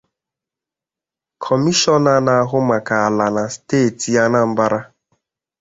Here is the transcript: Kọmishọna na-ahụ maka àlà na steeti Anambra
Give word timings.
Kọmishọna 1.43 2.13
na-ahụ 2.25 2.57
maka 2.69 2.95
àlà 3.07 3.25
na 3.35 3.43
steeti 3.53 4.09
Anambra 4.23 4.79